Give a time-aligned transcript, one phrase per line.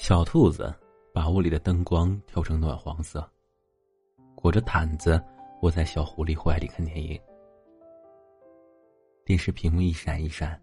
[0.00, 0.74] 小兔子
[1.12, 3.30] 把屋里的灯光调成暖黄色，
[4.34, 5.22] 裹着毯子
[5.60, 7.20] 窝在小狐狸怀里看电影。
[9.26, 10.58] 电视屏幕一闪一闪，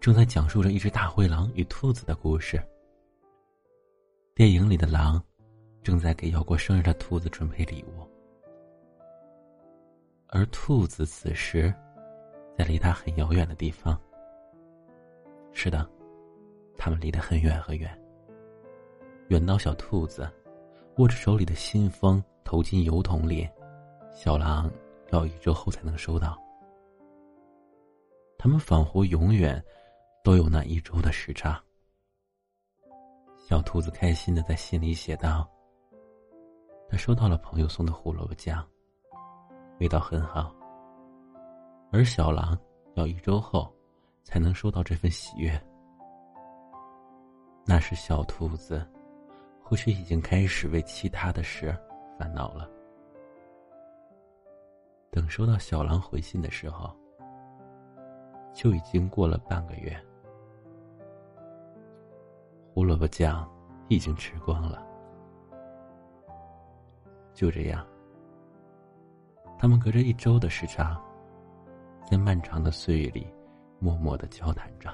[0.00, 2.58] 正在讲述着一只大灰狼与兔子的故事。
[4.34, 5.22] 电影里的狼
[5.82, 8.08] 正在给要过生日的兔子准备礼物，
[10.28, 11.72] 而兔子此时
[12.56, 14.00] 在离他很遥远的地方。
[15.52, 15.86] 是的，
[16.78, 17.94] 他们离得很远很远。
[19.30, 20.28] 远到小兔子
[20.96, 23.48] 握着手里的信封投进邮筒里，
[24.12, 24.68] 小狼
[25.12, 26.36] 要一周后才能收到。
[28.36, 29.64] 他们仿佛永远
[30.24, 31.62] 都有那一周的时差。
[33.38, 35.48] 小兔子开心的在信里写道
[36.90, 38.66] ：“他收到了朋友送的胡萝卜酱，
[39.78, 40.52] 味道很好。”
[41.92, 42.58] 而小狼
[42.94, 43.72] 要一周后
[44.24, 45.60] 才能收到这份喜悦。
[47.64, 48.84] 那是小兔子。
[49.70, 51.72] 或许已经开始为其他的事
[52.18, 52.68] 烦恼了。
[55.12, 56.92] 等收到小狼回信的时候，
[58.52, 59.96] 就已经过了半个月。
[62.74, 63.48] 胡萝卜酱
[63.86, 64.84] 已经吃光了。
[67.32, 67.86] 就这样，
[69.56, 71.00] 他们隔着一周的时差，
[72.10, 73.32] 在漫长的岁月里
[73.78, 74.90] 默默的交谈着。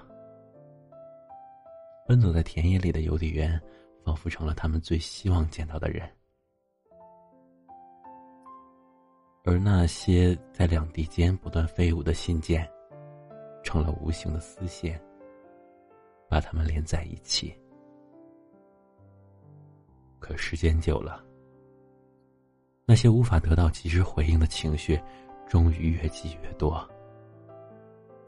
[2.06, 3.58] 奔走在田野里的邮递员。
[4.06, 6.08] 仿佛成了他们最希望见到的人，
[9.42, 12.70] 而那些在两地间不断飞舞的信件，
[13.64, 14.96] 成了无形的丝线，
[16.28, 17.52] 把他们连在一起。
[20.20, 21.20] 可时间久了，
[22.84, 25.02] 那些无法得到及时回应的情绪，
[25.48, 26.88] 终于越积越多。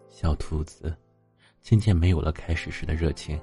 [0.09, 0.93] 小兔子
[1.63, 3.41] 渐渐没有了开始时的热情。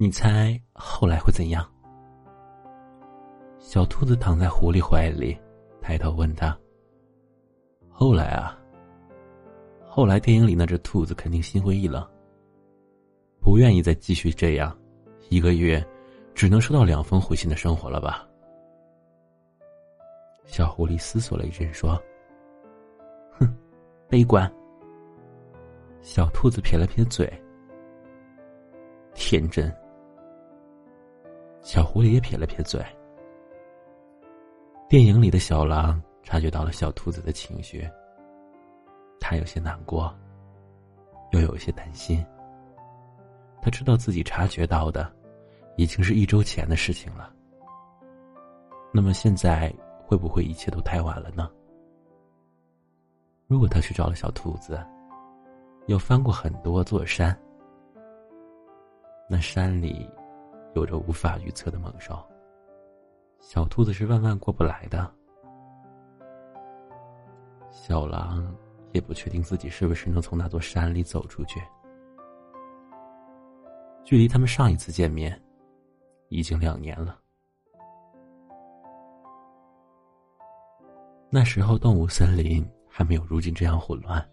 [0.00, 1.68] 你猜后来会怎样？
[3.58, 5.36] 小兔子躺在狐狸怀里，
[5.80, 6.56] 抬头问他
[7.90, 8.56] ：“后来啊，
[9.84, 12.08] 后来电影里那只兔子肯定心灰意冷，
[13.40, 14.72] 不愿意再继续这样，
[15.30, 15.84] 一个月
[16.32, 18.24] 只能收到两封回信的生活了吧？”
[20.46, 22.00] 小狐狸思索了一阵，说
[23.36, 23.52] ：“哼，
[24.08, 24.48] 悲观。”
[26.02, 27.28] 小兔子撇了撇嘴
[29.12, 29.68] ：“天真。”
[31.68, 32.82] 小狐狸也撇了撇嘴。
[34.88, 37.86] 电影里的小狼察觉到了小兔子的情绪，
[39.20, 40.10] 他有些难过，
[41.32, 42.24] 又有些担心。
[43.60, 45.14] 他知道自己察觉到的，
[45.76, 47.30] 已经是一周前的事情了。
[48.90, 49.70] 那么现在
[50.06, 51.50] 会不会一切都太晚了呢？
[53.46, 54.82] 如果他去找了小兔子，
[55.86, 57.38] 又翻过很多座山，
[59.28, 60.08] 那山里……
[60.74, 62.18] 有着无法预测的猛兽，
[63.40, 65.10] 小兔子是万万过不来的。
[67.70, 68.54] 小狼
[68.92, 71.60] 也不确定自己是不是能从那座山里走出去。
[74.04, 75.40] 距离他们上一次见面，
[76.28, 77.18] 已经两年了。
[81.30, 84.26] 那时候动物森林还没有如今这样混乱。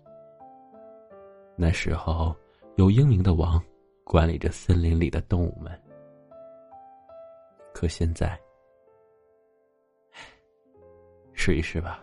[1.58, 2.36] 那时候
[2.76, 3.62] 有英明的王
[4.04, 5.78] 管理着森林里的动物们。
[7.76, 8.40] 可现在，
[11.34, 12.02] 试一试吧。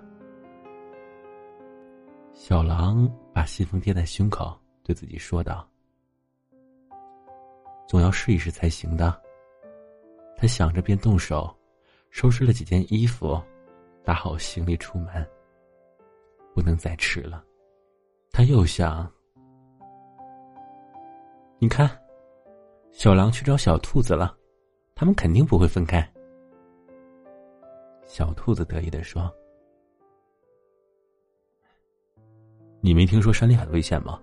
[2.34, 5.66] 小狼把信封贴在胸口，对自己说道
[7.88, 9.18] ：“总要试一试才行的。”
[10.36, 11.50] 他想着，便动手
[12.10, 13.42] 收拾了几件衣服，
[14.04, 15.26] 打好行李出门。
[16.54, 17.42] 不能再迟了。
[18.30, 19.10] 他又想
[21.58, 21.88] ：“你看，
[22.90, 24.36] 小狼去找小兔子了。”
[24.94, 26.06] 他们肯定不会分开。
[28.04, 29.32] 小兔子得意的说
[32.80, 34.20] ：“你没听说山里很危险吗？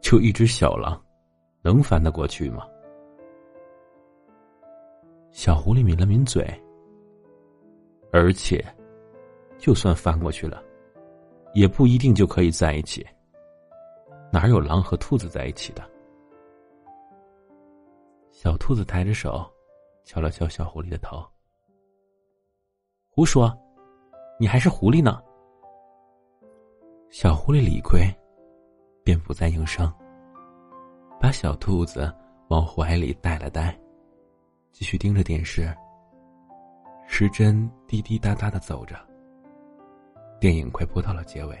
[0.00, 1.00] 就一只小狼，
[1.62, 2.66] 能翻得过去吗？”
[5.30, 6.46] 小狐狸抿了抿嘴，
[8.12, 8.64] 而且，
[9.58, 10.62] 就算翻过去了，
[11.54, 13.04] 也不一定就可以在一起。
[14.32, 15.82] 哪有狼和兔子在一起的？
[18.44, 19.50] 小兔子抬着手，
[20.04, 21.24] 敲了敲小狐狸的头。
[23.08, 23.50] 胡说，
[24.38, 25.18] 你还是狐狸呢。
[27.08, 28.02] 小狐狸理亏，
[29.02, 29.90] 便不再应声，
[31.18, 32.14] 把小兔子
[32.48, 33.74] 往怀里带了带，
[34.72, 35.74] 继续盯着电视。
[37.06, 38.94] 时针滴滴答答的走着。
[40.38, 41.58] 电影快播到了结尾。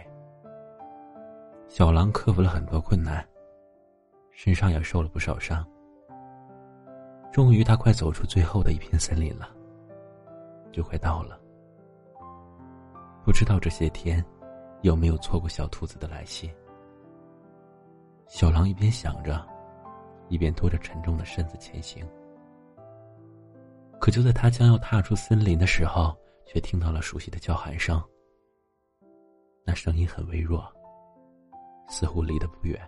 [1.66, 3.26] 小狼克服了很多困难，
[4.32, 5.66] 身上也受了不少伤。
[7.34, 9.52] 终于，他快走出最后的一片森林了，
[10.70, 11.36] 就快到了。
[13.24, 14.24] 不知道这些天
[14.82, 16.48] 有没有错过小兔子的来信。
[18.28, 19.44] 小狼一边想着，
[20.28, 22.06] 一边拖着沉重的身子前行。
[23.98, 26.16] 可就在他将要踏出森林的时候，
[26.46, 28.00] 却听到了熟悉的叫喊声。
[29.64, 30.64] 那声音很微弱，
[31.88, 32.80] 似乎离得不远。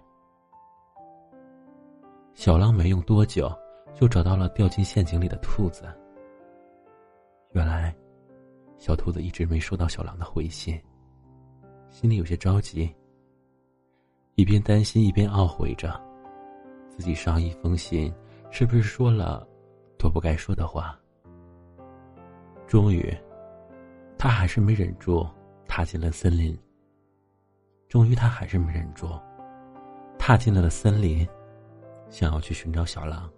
[2.35, 3.53] 小狼没用多久，
[3.97, 5.85] 就找到了掉进陷阱里的兔子。
[7.53, 7.97] 原来，
[8.77, 10.79] 小兔子一直没收到小狼的回信，
[11.89, 12.95] 心里有些着急。
[14.35, 15.99] 一边担心，一边懊悔着，
[16.91, 18.13] 自己上一封信
[18.51, 19.49] 是不是说了
[19.99, 20.95] 多不该说的话。
[22.67, 23.17] 终于，
[24.19, 25.27] 他还是没忍住，
[25.67, 26.55] 踏进了森林。
[27.89, 29.09] 终于，他还是没忍住，
[30.19, 31.27] 踏进了森林，
[32.11, 33.31] 想要去寻找小狼。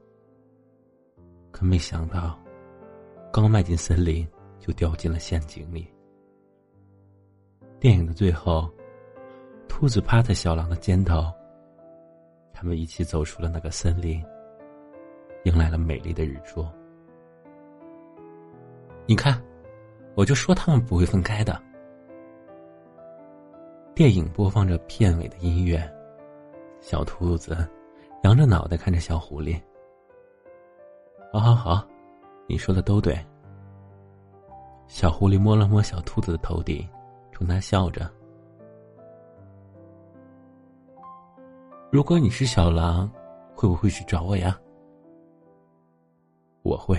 [1.59, 2.39] 可没想到，
[3.33, 4.25] 刚迈进森林，
[4.61, 5.93] 就掉进了陷阱里。
[7.81, 8.73] 电影的最后。
[9.67, 11.33] 兔子趴在小狼的肩头。
[12.53, 14.25] 他们一起走出了那个森林，
[15.45, 16.65] 迎来了美丽的日出。
[19.05, 19.43] 你看，
[20.15, 21.61] 我就说他们不会分开的。
[23.97, 25.83] 电影播放着片尾的音乐，
[26.81, 27.69] 小兔子
[28.23, 29.61] 仰着脑袋看着小狐狸。
[31.31, 31.87] 好好好，
[32.47, 33.19] 你说的都对。
[34.87, 36.89] 小狐狸摸了摸小兔子的头顶，
[37.33, 38.11] 冲他笑着。
[41.91, 43.11] 如果你是小狼，
[43.55, 44.59] 会不会去找我呀？
[46.63, 46.99] 我会。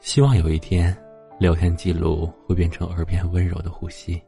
[0.00, 0.96] 希望有一天，
[1.38, 4.20] 聊天记录会变成耳边温柔的呼吸，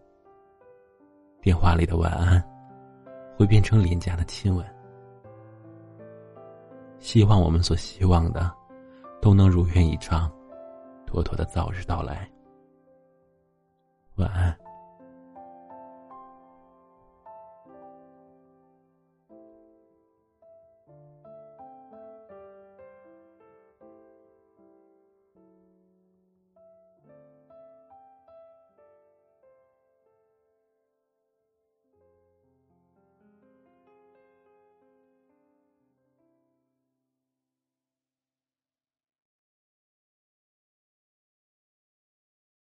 [1.41, 2.43] 电话里的晚安
[3.39, 4.67] 会变成廉价的亲吻。
[6.99, 8.53] 希望我们所希望的，
[9.23, 10.29] 都能如愿以偿，
[11.07, 12.29] 妥妥的早日到来。
[14.17, 14.58] 晚安。